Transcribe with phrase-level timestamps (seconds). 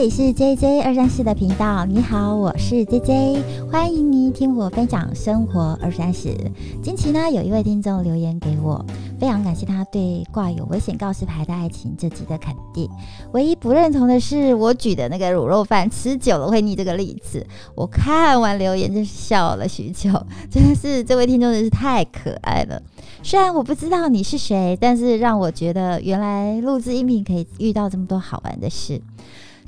[0.00, 6.34] 里是 J J 二三四的频道，你好，我是 J J，欢迎你听我分享生活二三十。
[6.82, 8.82] 近期呢，有一位听众留言给我，
[9.20, 12.88] 非常感谢他对挂有危险告示牌的爱情这集的肯定。
[13.32, 17.46] 唯一不认同的是我举的那个卤肉饭吃久了会腻这个例子。
[17.74, 20.10] 我看完留言真是笑了许久，
[20.50, 22.82] 真的是这位听众真是太可爱了。
[23.22, 28.98] 虽然我不知道你是谁，但是让我觉得原来录制音频可以遇到这么多好玩的事。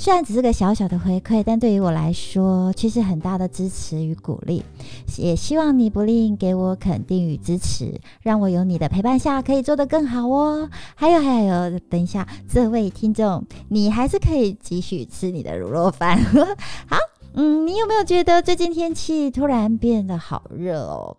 [0.03, 4.61] 虽然只是个小小的回馈，但对于我来说却是很大的支持与鼓励。
[5.17, 10.69] 也希望你不吝给我肯定与支持，让我有你的陪伴下可以做得更好哦。
[10.97, 16.19] 还有还有，等一下，这位听众，你还是可以继续吃你的卤肉饭。
[16.91, 16.97] 好，
[17.35, 21.17] 嗯，你有没有觉得最近天气突然变得好热哦？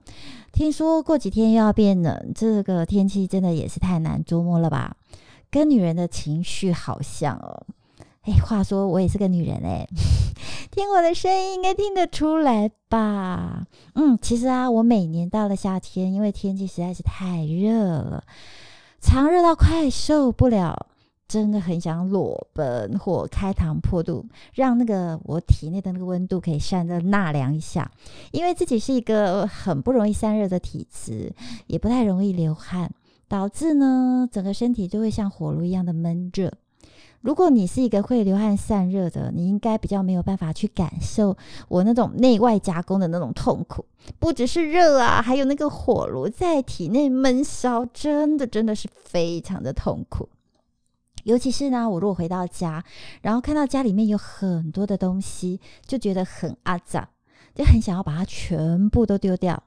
[0.52, 4.98] 听说过几天又要变冷，这个天气真的也是太难捉摸了吧？
[5.50, 7.66] 跟女人的情绪好像哦。
[8.24, 9.86] 哎，话说我也是个女人哎，
[10.72, 13.68] 听我的声音应该听得出来吧？
[13.96, 18.24] 嗯，其实啊，我每年到了夏天，因为天气实在是太热了，
[19.02, 20.88] 常热到快受不了，
[21.28, 27.92] 真的很想裸奔或开膛破肚，让那个我体内的那个温度可以散热纳凉一下。
[28.32, 31.34] 因为自己是一个很不容易散热的体质，
[31.68, 32.90] 也不太容易流汗，
[33.28, 36.54] 导致呢整个身体就会像火炉一样的闷热。
[37.24, 41.38] 如果你是一个会流汗散热的，你应该比较没有办法去感受
[41.70, 43.86] 我那种内外夹攻的那种痛苦，
[44.20, 50.28] 不只是热啊，还有那个火炉在体内闷烧，真的真的是非常的痛苦。
[51.24, 52.84] 尤其是呢，我如果回到家，
[53.22, 57.08] 然后看到家里面有很多的东西，就觉得很阿杂，
[57.56, 59.64] 就很想要把它全部都丢掉。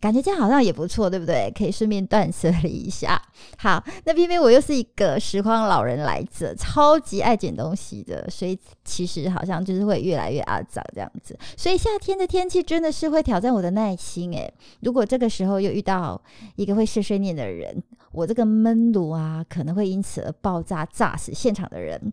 [0.00, 1.52] 感觉这样好像也不错，对不对？
[1.56, 3.20] 可以顺便断舍离一下。
[3.58, 11.36] 好，那偏偏我又是一个拾荒老人来着，超级爱捡东西的，所以其实好像就是会越来越阿脏这样子。
[11.56, 14.52] 所以夏天的天气真的是会挑战我的耐心诶。
[14.80, 16.20] 如果这个时候又遇到
[16.54, 17.82] 一个会碎碎念的人，
[18.12, 22.12] 我这个闷炉啊，可能会因此而爆炸，炸死现场的人。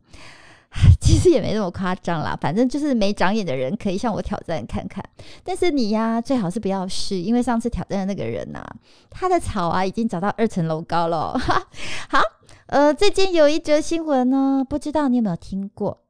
[0.99, 5.03] 其实也没那么夸张啦，反正就是没长眼的人可以向我挑战看看。
[5.43, 8.63] 但是你呀，最好是不要试，因为上次挑战的那个人呐，
[9.09, 11.37] 他的草啊已经长到二层楼高了。
[12.09, 12.19] 好，
[12.67, 16.04] 呃，最近有一则新闻呢，不知道你有没有听过？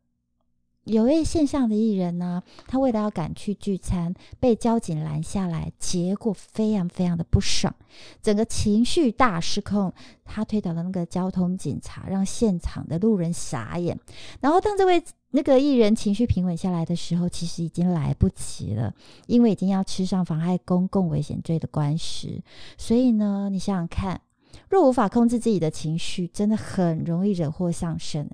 [0.86, 7.74] 有位线上的艺人呢，他为了要赶去聚餐，被交警拦下来，结果非常非常的不爽，
[8.22, 9.92] 整个情绪大失控，
[10.24, 14.00] 他推倒了那个交通警察，让现场的路人傻眼。
[14.40, 18.94] 然后当这位那个艺人情绪平稳下来的时候，其实已经来不及了，
[19.26, 22.42] 因为已经要吃上妨害公共危险罪的官司。
[22.78, 24.22] 所以呢，你想想看，
[24.70, 28.30] 若无法控制自己的情绪，真的很容易惹祸上身。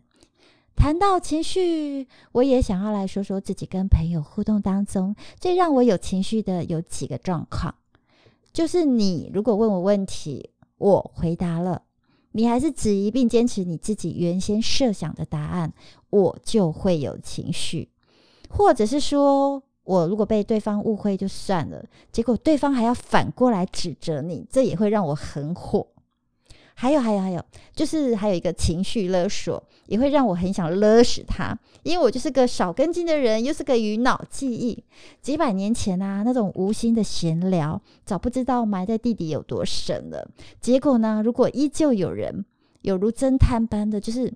[0.81, 7.75] 谈到情绪，我也想要来说说自己跟朋友互动当中最让我有情绪的有几个状况。
[8.51, 10.49] 就是你如果问我问题，
[10.79, 11.83] 我回答了，
[12.31, 15.71] 你还是质疑并坚持你自己原先设想的答案，
[16.09, 17.87] 我就会有情绪；
[18.49, 25.85] 或者是说我如果被对方误会就算了，结果对方还要反过来指责你，这也会让我很火。
[26.73, 27.43] 还有还有还有，
[27.75, 34.83] 就是还有一个情绪勒索，也会让我很想勒死他，因为我就是个少根筋的人，又是个鱼脑记忆。
[35.21, 40.27] 几百年前啊，那种无心的闲聊，早不知道埋在地底有多深了。
[40.59, 42.45] 结果呢，如果依旧有人，
[42.81, 44.33] 有如侦探般的，就是。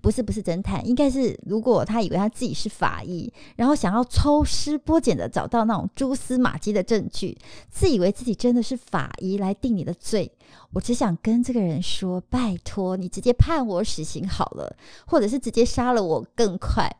[0.00, 7.36] 不是不是侦探，应该是如果他以为他自己是法医，然后想要抽丝剥茧的找到那种蛛丝马迹的证据，
[7.70, 10.30] 自以为自己真的是法医来定你的罪，
[10.72, 14.76] 我只想跟这个人说：拜托你直接判我死刑好了，
[15.06, 16.90] 或者是直接杀了我更快。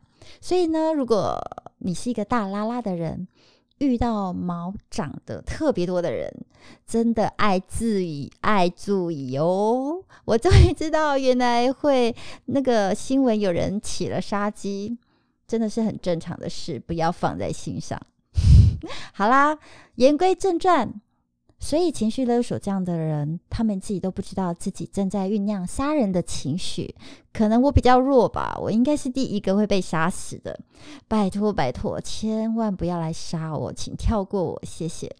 [0.40, 1.38] 所以呢，如果
[1.78, 3.26] 你是一个大拉拉的人。
[3.78, 6.32] 遇到毛长得特别多的人，
[6.86, 10.02] 真的爱自己爱注意哦！
[10.24, 12.14] 我终于知道，原来会
[12.46, 14.96] 那个新闻有人起了杀机，
[15.46, 18.00] 真的是很正常的事，不要放在心上。
[19.12, 19.58] 好啦，
[19.96, 21.00] 言归正传。
[21.64, 26.94] 所以，情绪勒索这样的人，他们自己都不知道自己正在酝酿杀人的情绪。
[27.32, 30.60] 可能我比较弱吧，我应该是第一个会被杀死的。
[31.08, 35.10] 拜托，拜托，千万不要来杀我，请跳过我，谢谢。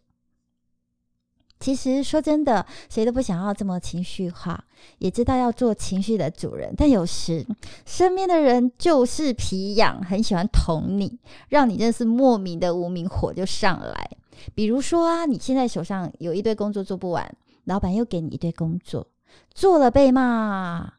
[1.59, 4.63] 其实说真的，谁都不想要这么情绪化，
[4.99, 7.47] 也知道要做情绪的主人，但有时
[7.87, 11.19] 身边的人就是皮痒，很喜欢捅你，
[11.49, 14.11] 让你真是莫名的无名火就上来。
[14.55, 19.07] 比如说啊，你现在手上有一堆工作做不完，老板又给你一堆工作，
[19.53, 20.95] 做了被骂，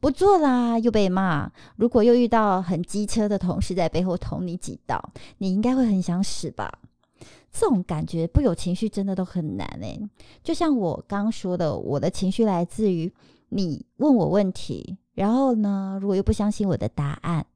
[0.00, 1.50] 不做啦，又被骂。
[1.76, 6.72] 如果又遇到很机车的同事在背后捅你几刀，你应该会很想死吧？
[7.52, 10.00] 这种感觉不有情绪真的都很难诶。
[10.42, 13.12] 就像我刚说的，我的情绪来自于
[13.50, 17.46] 你问我问题，然后呢，如果又不相信我的答案，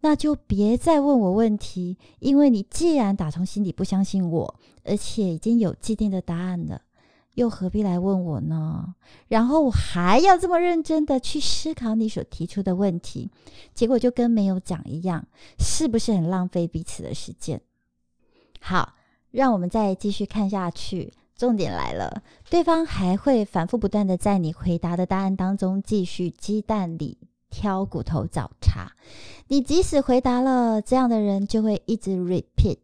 [0.00, 4.54] 那就别再问我问题，因为你既然打从心底不相信我，
[4.84, 6.82] 而且已经有既定的答案了。
[7.34, 8.94] 又何必来问我呢？
[9.26, 13.28] 然后我还要这么认真的去思考你所提出的问题，
[13.74, 15.26] 结果就跟没有讲一样，
[15.58, 17.60] 是不是很浪费彼此的时间？
[18.60, 18.94] 好，
[19.32, 21.12] 让我们再继续看下去。
[21.36, 27.18] 重点来了，对方还会反复不断的在你回答的答案当中继续鸡蛋里
[27.54, 28.90] 挑骨头找茬。
[29.46, 32.78] 你即使回答了，这样的人就会一直 repeat，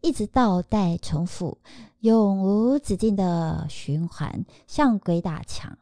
[0.00, 1.58] 一直倒带重复。
[1.98, 5.76] 永无止境的循环，像鬼打墙。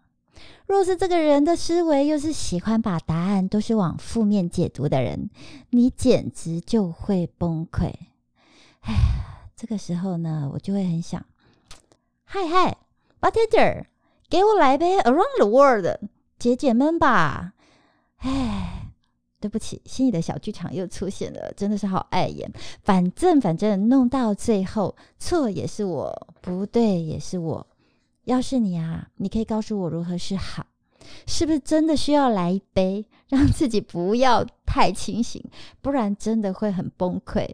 [0.67, 5.29] 若是这个人的思维又是喜欢把答案都是往负面解读的人，
[5.71, 7.93] 你简直就会崩溃。
[8.81, 8.95] 哎，
[9.55, 11.27] 这个时候呢，我就会很想，
[12.25, 12.79] 嗨嗨
[13.21, 13.85] ，bartender，
[14.31, 15.99] 给我来杯 Around the World，
[16.39, 17.53] 解解闷吧。
[18.23, 18.79] 哎。
[19.41, 22.49] 对不起，心里的小剧场又出现了，真的是好碍眼。
[22.85, 27.67] 反正反正弄到最后，错也是我，不对也是我。
[28.23, 30.65] 要是你啊，你可以告诉我如何是好？
[31.27, 35.45] 是不是真的需要来一杯，让自己不要太清醒，
[35.81, 37.51] 不然真的会很崩溃。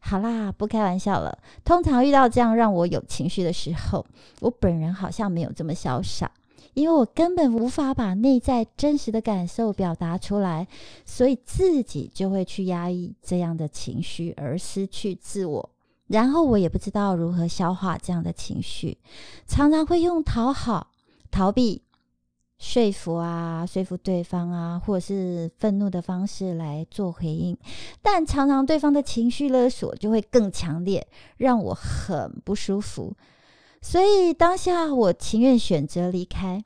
[0.00, 1.38] 好啦，不开玩笑了。
[1.64, 4.04] 通常遇到这样让我有情绪的时候，
[4.40, 6.30] 我本人好像没有这么潇洒。
[6.74, 10.66] 因为我根本无法把内在真实的感受表达出来，
[11.04, 15.70] 所以自己就会去压抑这样的情绪，而失去自我。
[16.06, 18.98] 然后我也不知道如何消化这样的情绪，
[19.46, 20.90] 常常会用讨好、
[21.30, 21.82] 逃避、
[22.58, 27.56] 说服啊、说服对方啊，或者是愤怒的方式来做回应。
[28.02, 31.06] 但常常对方的情绪勒索就会更强烈，
[31.36, 33.16] 让我很不舒服。
[33.80, 36.64] 所以当下我情愿选择离开。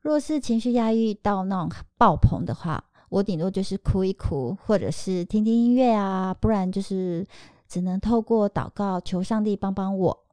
[0.00, 7.26] 若是情绪压抑到那种爆棚的话，我顶多就是哭一哭，或者是听听音乐啊，不然就是
[7.68, 10.24] 只能透过祷告求上帝帮帮我。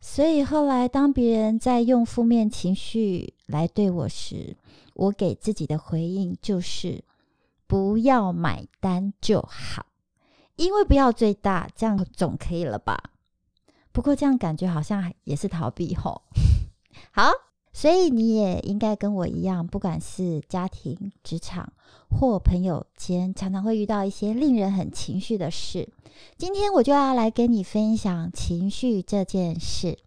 [0.00, 4.56] 所以后来当别人在用负面情绪来对我时，
[4.94, 7.02] 我给自己的回应就是
[7.66, 9.86] 不要买单就好，
[10.56, 12.96] 因为不要最大，这样总可以了吧？
[13.98, 16.22] 不过这样感觉好像也是逃避吼。
[17.10, 17.32] 好，
[17.72, 21.72] 所以你也应该跟我一样，不管是家庭、职场
[22.08, 25.88] 或朋友间，常常会遇到一些令人很情绪的事。
[26.36, 29.98] 今天我就要来跟你分享情绪这件事，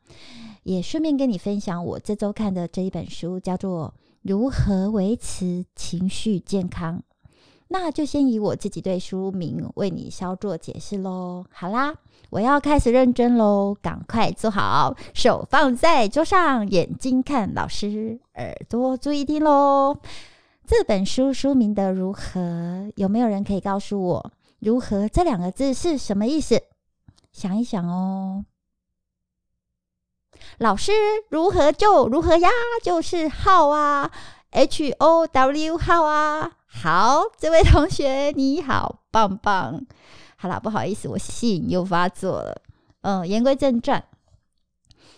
[0.63, 6.99] 也顺便跟你分享我这周看的这一本书，叫做《如何维持情绪健康》。
[7.71, 11.45] 那就先以我自己对书名为你稍作解释喽。
[11.51, 11.95] 好啦。
[12.29, 19.97] 我要开始认真喽，赶快坐好，手放在桌上，眼睛看老师，耳朵注意听喽。
[20.65, 22.89] 这本书书名的如何？
[22.95, 26.61] 有没有人可以告诉我“如何”这两个字是什么意思？
[27.33, 28.45] 想一想哦。
[30.57, 30.93] 老师
[31.29, 32.49] 如何就如何呀？
[32.81, 34.09] 就是好啊
[34.51, 36.59] ，H O W 好啊。
[36.73, 39.85] 好，这位同学你好，棒棒。
[40.37, 42.61] 好了，不好意思，我瘾又发作了。
[43.01, 44.03] 嗯，言归正传，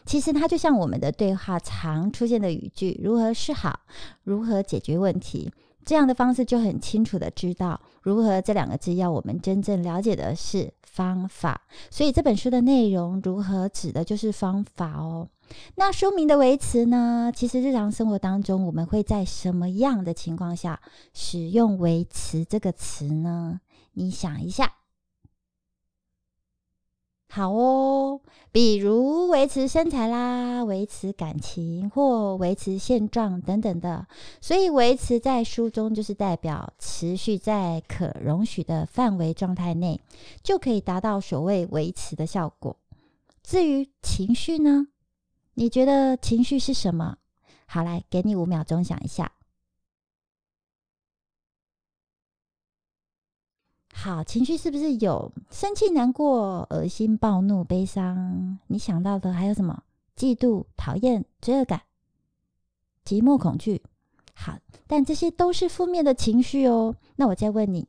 [0.03, 3.81] 其实它就像我们的对话常出现的语句：如何是好，
[4.23, 5.53] 如何解决问题，
[5.85, 11.61] 这样的方式就很清楚的知道如何这两个字要我们真正了解的是方法。
[11.89, 15.27] 所以这本书的内容如何指的就是方法哦。
[15.75, 17.31] 那书名的维持呢？
[17.35, 20.79] 其实日常生活当中，我们会在什么样的情况下
[21.13, 23.59] 使用“维持”这个词呢？
[23.93, 24.71] 你想一下。
[27.35, 28.21] 好哦，
[28.51, 34.05] 比如维持身材啦，维持感情或维持现状等等的。
[34.39, 39.99] 所以维持在书中就是代表持续在可容许的范围状态内，
[40.43, 42.77] 就可以达到所谓维持的效果。
[43.41, 44.85] 至于情绪呢？
[45.55, 47.17] 你觉得情绪是什么？
[47.65, 49.31] 好，来给你五秒钟想一下。
[53.95, 58.57] 好，情绪是不是有生气、难过、恶心、暴怒、悲伤？
[58.67, 59.83] 你想到的还有什么？
[60.17, 61.83] 嫉妒、讨厌、罪恶感、
[63.05, 63.81] 寂寞、恐惧。
[64.33, 66.95] 好，但这些都是负面的情绪哦。
[67.15, 67.87] 那我再问你，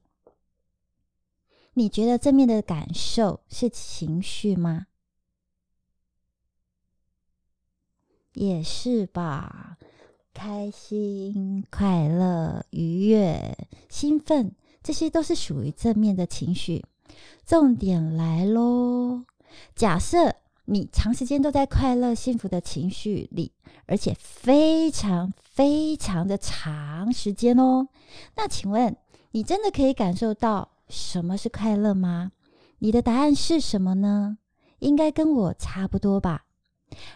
[1.73, 4.87] 你觉得正面的感受是情绪吗？
[8.35, 9.79] 也是吧。
[10.33, 13.57] 开心、快乐、愉悦、
[13.89, 14.53] 兴奋，
[14.85, 16.85] 这些都是属于正面的情绪。
[17.45, 19.25] 重点来喽！
[19.75, 20.35] 假设
[20.67, 23.53] 你长时间都在快乐、幸福的情绪里，
[23.87, 27.89] 而且非常非常的长时间哦，
[28.37, 28.95] 那请问
[29.33, 32.33] 你真的可以感受到什么是快乐吗？
[32.81, 34.39] 你的答案是什么呢？
[34.81, 36.45] 应该跟我差不多吧。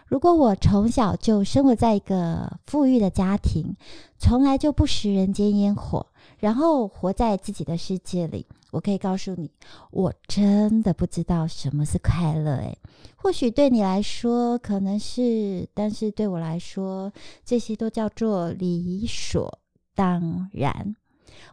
[0.06, 3.76] 如果我从小就生活在一个富裕的家庭，
[4.18, 6.06] 从来就不食人间烟火，
[6.38, 9.50] 然后活在自己的世界里，我可以告诉你，
[9.90, 12.56] 我真的不知道什么是快乐。
[12.56, 12.78] 诶，
[13.16, 17.12] 或许对你来说可能是，但是对我来说，
[17.44, 19.58] 这些都叫做理所
[19.94, 20.96] 当然。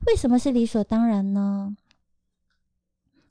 [0.08, 1.76] 为什么是理所当然呢？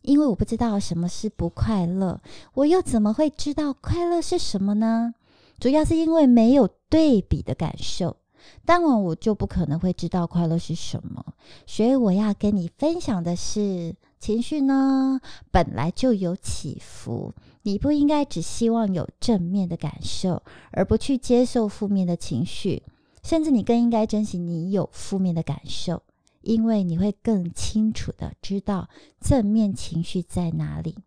[0.05, 2.21] 因为我不知道什么是不快乐，
[2.53, 5.15] 我又怎么会知道快乐是什么呢？
[5.59, 8.19] 主要是因为没有对比的感受，
[8.67, 11.25] 当然我就不可能会知道快乐是什么。
[11.67, 15.19] 所以我要跟你分享的是，情绪呢
[15.51, 17.33] 本来就有起伏，
[17.63, 22.83] 你不应该只希望有正面的感受，而不去接受负面的情绪，
[23.23, 26.03] 甚至你更应该珍惜你有负面的感受。
[26.45, 28.89] 因为你会更清楚的知道
[29.21, 30.99] 正面情绪在哪里。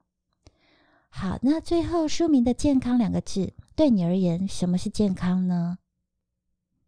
[1.10, 5.78] 好，那最后书名的“健康”两个字，对你而言，什么是健康呢？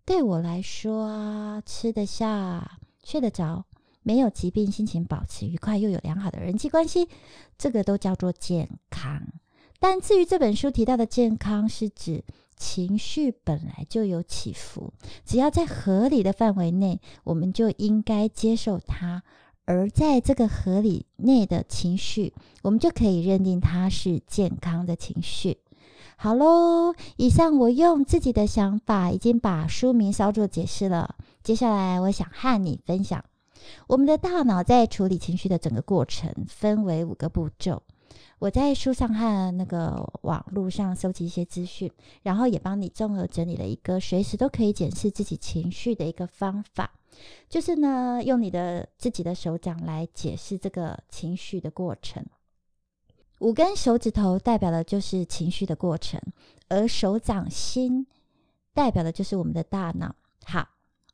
[0.06, 3.66] 对我来说，吃得下、睡得着，
[4.04, 7.08] 没有疾病，心情保持愉快，又有良好的人际关系，
[7.58, 9.22] 这个都叫做健康。
[9.80, 12.24] 但至于这本书提到的健康，是指。
[12.60, 14.94] 情绪本来就有起伏，
[15.26, 19.24] 只要在合理的范围内，我们就应该接受它。
[19.66, 25.60] 而在这个合理内的情绪，我们就可以认定它是健康的情绪。
[26.18, 31.16] 好喽，以上我用自己的想法已经把书名稍作解释了。
[31.44, 33.24] 接下来，我想和你分享，
[33.88, 37.84] 我们的大脑在处理情绪的整个过程分为五个步骤。
[38.40, 41.92] 我在书上和那个网络上收集一些资讯，
[42.24, 46.92] 然后也帮你综合整理了一个随时都可以检视自己情绪的一个方法，
[47.50, 52.26] 就是呢，用你的自己的手掌来解释这个情绪的过程。
[53.40, 56.22] 五根手指头代表的就是情绪的过程，
[56.68, 58.06] 而手掌心
[58.74, 60.16] 代表的就是我们的大脑。
[60.46, 60.68] 好，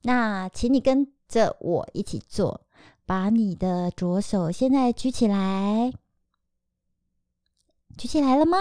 [0.03, 2.61] 那请你跟着我一起做，
[3.05, 5.93] 把你的左手现在举起来。
[7.97, 8.57] 举起来了吗？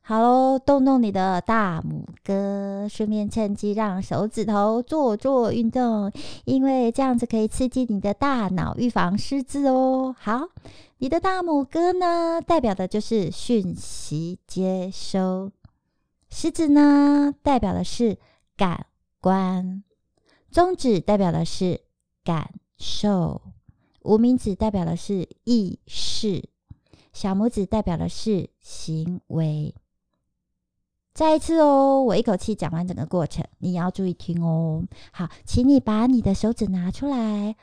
[0.00, 6.10] 好喽，动动你的大拇哥，顺便趁机让手指头做做运动，
[6.46, 10.14] 因为这样子可以刺激你的大脑，预防失智哦。
[10.18, 10.48] 好，
[10.98, 15.50] 你的大拇哥呢，代表的就是讯息接收；
[16.30, 18.16] 食指呢，代表的是
[18.56, 18.86] 感
[19.20, 19.82] 官；
[20.50, 21.82] 中指代表的是
[22.24, 23.42] 感受；
[24.04, 26.48] 无名指代表的是意识。
[27.18, 29.74] 小拇指代表的是行为。
[31.12, 34.84] 再一次哦，我一口气讲完整个过程，你要注意听哦。
[35.10, 37.56] 好，请你把你的手指拿出来。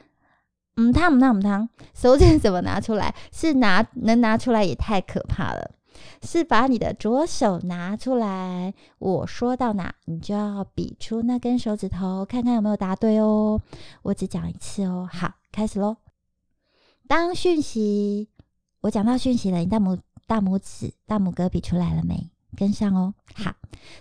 [0.76, 3.16] 嗯，汤唔汤唔汤，手指怎么拿出来？
[3.32, 5.72] 是拿能拿出来也太可怕了。
[6.22, 13.62] 是把你的左手拿出来，我说到哪，你就要比出那根手指头，看看有没有答对哦。
[14.02, 15.08] 我只讲一次哦。
[15.10, 15.96] 好，开始喽。
[17.08, 18.28] 当讯息。
[18.86, 22.30] 我讲到讯息了，你大拇大拇指、大拇哥比出来了没？
[22.56, 23.16] 跟上哦。
[23.34, 23.56] 好，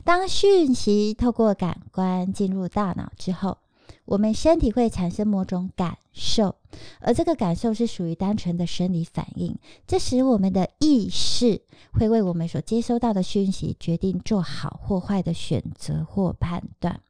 [0.04, 3.56] 当讯息透过感官进入大脑之后，
[4.04, 6.56] 我们身体会产生某种感受，
[7.00, 9.56] 而这个感受是属于单纯的生理反应。
[9.86, 11.62] 这时，我们的意识
[11.94, 17.00] 会为我们所接收到的讯息决定做好或坏的选择或判断。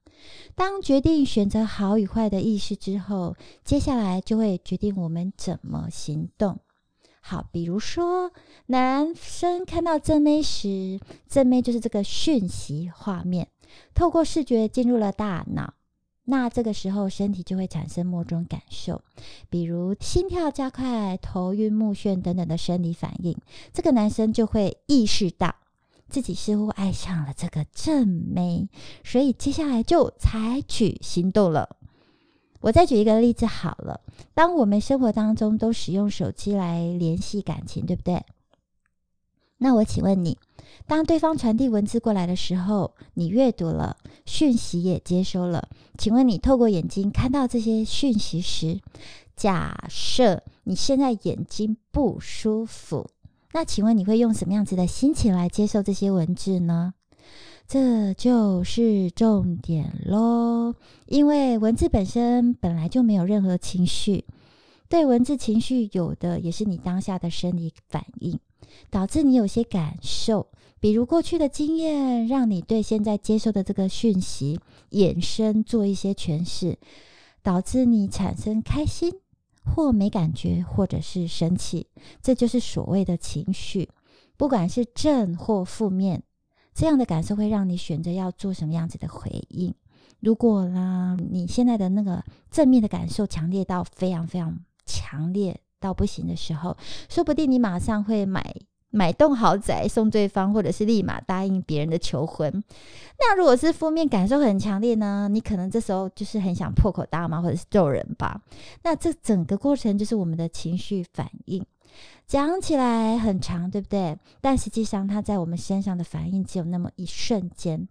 [0.55, 6.61] 当决定选择好与坏的意识之后，接下来就会决定我们怎么行动。
[7.27, 8.33] 好，比如说
[8.67, 13.49] 男生看到正妹时，正妹就是这个讯息画面，
[13.95, 15.73] 透过视觉进入了大脑，
[16.25, 19.01] 那这个时候身体就会产生某种感受，
[19.49, 23.35] 比如心跳加快、头晕目眩等等的生理反应，
[23.73, 25.55] 这个男生就会意识到
[26.11, 28.69] 自己似乎爱上了这个正妹，
[29.03, 31.79] 所以接下来就采取行动了。
[32.65, 34.01] 我再举一个例子好了，
[34.33, 38.25] 当我们生活当中都使用手机来联系感情，对不对？
[39.59, 40.39] 那我请问你，
[40.87, 45.69] 当对方传递文字过来的时候，你阅读了讯息也接收了，
[45.99, 48.81] 请问你透过眼睛看到这些讯息时，
[49.37, 53.11] 假设你现在眼睛不舒服，
[53.53, 56.95] 那请问你会用什么样子的心情来接受这些文字呢？
[57.67, 60.75] 这就是重点喽。
[61.07, 64.25] 因为文字本身本来就没有任何情绪，
[64.89, 68.39] 对文字情绪有的也是你当下的生理反应，
[68.91, 70.47] 导致你有些感受，
[70.79, 76.79] 比如过去的经验，让你对现在接受的这个讯息衍生做一些诠释，
[77.43, 79.13] 导致你产生开心
[79.65, 81.87] 或没感觉，或者是生气，
[82.23, 83.89] 这就是所谓的情绪，
[84.37, 86.23] 不管是正或负面。
[86.75, 89.73] 这样的感受会让你选择要做什么样子的回应。
[90.21, 96.77] 如果呢，你现在的那个正面的感受强烈到非常非常强烈到不行的时候，
[97.09, 98.55] 说不定你马上会买
[98.91, 102.65] 买栋豪宅送对方，或者是立马答应别人的求婚。
[103.19, 108.41] 那如果是负面感受很强烈呢，你可能这时候就是很想破口大骂或者是揍人吧。
[108.83, 111.65] 那这整个过程就是我们的情绪反应。
[112.27, 114.19] 讲起来很长，对不对？
[114.41, 117.87] 但实际上，它在我们身上的反应只有那么一瞬间。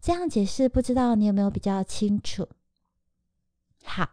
[0.00, 2.48] 这样解释，不知道你有没有比较清楚？
[3.84, 4.10] 好，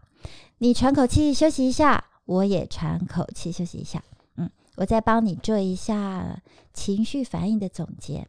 [0.57, 4.03] 你喘口气休息一下，我也喘口气休息一下。
[4.35, 6.41] 嗯，我再帮你做一下
[6.73, 8.27] 情绪反应的总结。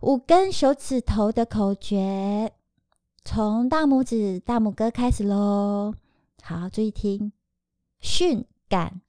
[0.00, 2.52] 五根手指头的口诀，
[3.24, 5.94] 从大拇指、大拇哥开始喽。
[6.42, 7.32] 好，注意听，
[7.98, 9.00] 训感。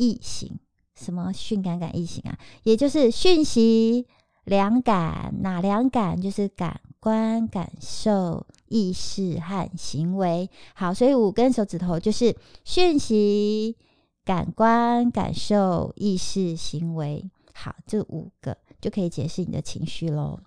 [0.00, 0.58] 异行，
[0.94, 2.38] 什么讯感感异形啊？
[2.62, 4.06] 也就是讯息
[4.44, 6.18] 两感，哪两感？
[6.18, 10.48] 就是感官、感受、意识和行为。
[10.74, 13.76] 好，所以五根手指头就是讯息、
[14.24, 17.30] 感官、感受、意识、行为。
[17.52, 20.40] 好，这五个就可以解释你的情绪喽。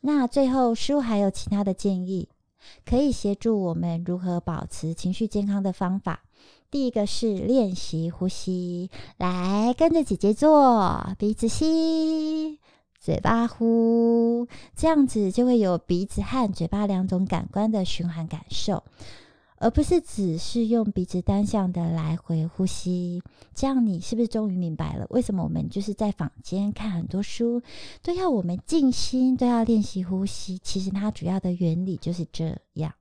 [0.00, 2.28] 那最后书还有其他的建议，
[2.84, 6.20] 可以协助我们如何保持情绪健康的方法。
[6.70, 12.58] 第一个是练习呼吸，来跟着姐姐做，鼻子吸，
[12.98, 18.82] 嘴巴呼，这样子就会有鼻子和嘴巴两种感官的循环感受，
[19.64, 23.22] 而不是只是用鼻子单向的来回呼吸。
[23.54, 27.62] 这样你是不是终于明白了，为什么我们就是在坊间看很多书
[28.02, 30.58] 都要我们静心，都要练习呼吸？
[30.58, 32.92] 其实它主要的原理就是这样。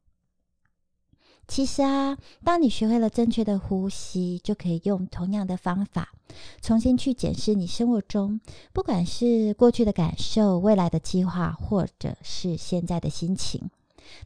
[1.46, 6.14] 其实啊，当你学会了正确的呼吸，就可以用同样的方法
[6.62, 8.40] 重新去检视你生活中，
[8.72, 13.70] 不管是过去的感受、未来的计划，或者是现在的心情。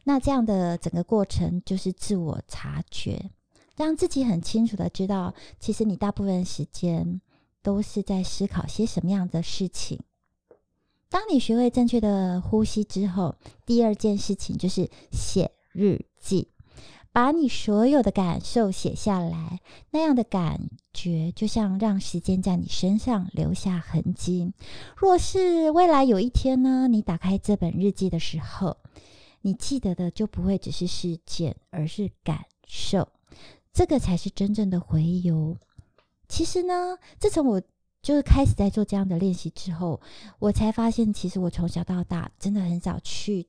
[0.04, 3.30] 那这样的整个过程就是自我察觉，
[3.76, 7.20] 让自己很清楚的知道，其实你大部分时间
[7.62, 10.00] 都是在思考些什么样的事情。
[11.08, 16.48] 当你学会正确的呼吸之后，第二件事情就是写日记。
[17.10, 19.60] 把你所有的感受写下来，
[19.90, 24.52] 那样的感觉就像让时间在你身上留下痕迹。
[24.94, 28.76] 若是未来有一天呢，你打开这本日记的时候，
[29.48, 33.08] 你记得的就不会只是事件，而是感受。
[33.72, 35.56] 这个才是真正的回忆哦。
[36.28, 37.62] 其实呢，自从我
[38.02, 40.02] 就是开始在做这样的练习之后，
[40.38, 43.48] 我才发现，其实我从小到大真的很少去。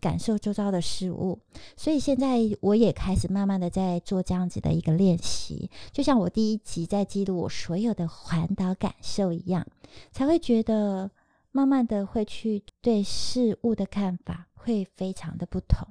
[0.00, 1.38] 感受周遭的事物，
[1.76, 9.64] 所以现在我也开始慢慢的在做这样子的一个练习，就像我第一集在记录我所有的环岛感受一样，
[10.10, 11.08] 才会觉得
[11.52, 15.88] 慢慢的会去对事物的看法会非常的不同。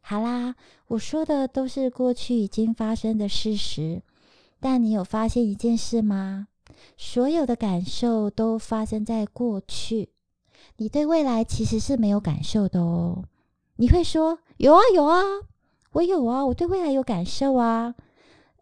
[0.00, 0.54] 好啦，
[0.86, 4.02] 我说的都是过去已经发生的事实，
[4.58, 6.48] 但你有发现一件事吗？
[6.96, 10.10] 所有的感受都发生在过去。
[10.76, 13.24] 你对未来其实是没有感受的哦。
[13.76, 15.20] 你会说有啊有啊，
[15.92, 17.94] 我有啊，我对未来有感受啊。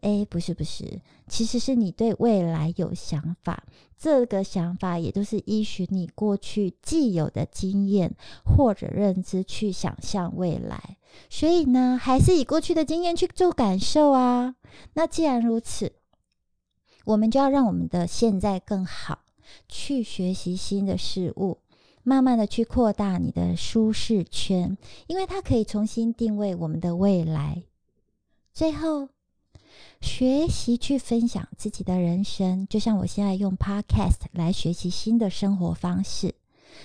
[0.01, 3.63] 哎，不是不是，其实是你对未来有想法，
[3.97, 10.97] 这个想法也都是依循你过去既有的经验或者认知去想象未来。
[11.29, 14.55] 所以呢，还是以过去的经验去做感受啊。
[14.93, 15.93] 那既然如此，
[17.05, 19.19] 我们就要让我们的现在更好，
[19.67, 21.59] 去学习新的事物。
[22.03, 27.63] 慢慢的去扩大你的舒适圈，因为它可以重新定位我们的未来。
[28.53, 29.09] 最后，
[30.01, 36.35] 学习去分享自己的人生，就像我现在用 Podcast 来学习新的生活方式，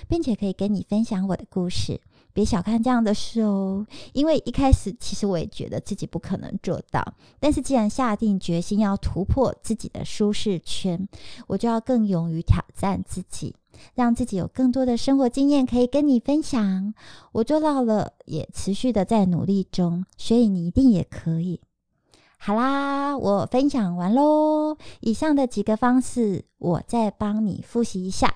[0.09, 2.01] 并且可以跟你分享我的故事。
[2.35, 11.07] 别小看这样的事哦，因为一开始其实我也觉得自己不可能做到，但是既然下定决心要突破自己的舒适圈，
[11.47, 13.55] 我就要更勇于挑战自己。
[13.95, 16.95] 让自己有更多的生活经验可以跟你分享，
[17.33, 21.61] 我做到了，也持续的在努力中，所以你一定也可以。
[22.45, 24.77] 好啦，我分享完喽。
[24.99, 28.35] 以上的几个方式，我再帮你复习一下：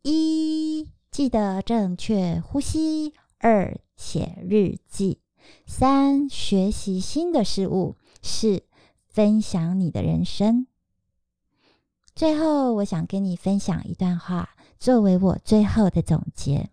[0.00, 5.18] 一、记得正确呼吸；二写日记；
[5.66, 8.62] 三学习新的事物；四
[9.06, 10.66] 分享你的人生。
[12.14, 16.70] 最后，我想跟你分享一段话，作为我最后的总结。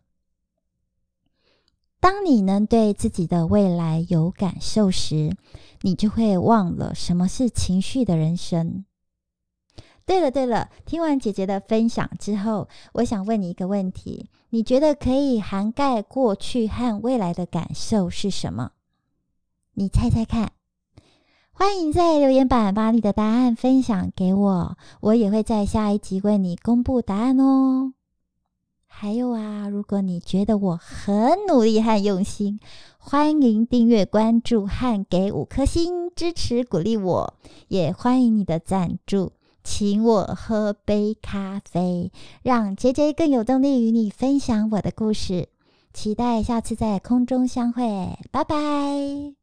[2.02, 5.36] 当你能对自己的未来有感受时，
[5.82, 8.86] 你就会忘了什么是情绪的人生。
[10.06, 18.72] 对了对了，听完姐姐的分享之后，我想问你一个问题：你觉得可以涵盖过去和未来的感受是什么？
[19.74, 20.54] 你猜猜看。
[21.52, 27.94] 欢迎在留言板把你的答案分享给我，我也会在下一集为你公布答案哦。
[28.92, 32.60] 还有啊，如果你觉得我很努力和用心，
[32.98, 37.34] 欢迎订阅、关注和给五颗星支持鼓励我，
[37.70, 39.32] 也欢迎你的赞助，
[39.64, 42.12] 请我喝杯咖啡，
[42.44, 45.48] 让 J J 更有动力与你分享我的故事。
[45.94, 49.39] 期待下次在空中相会，拜拜。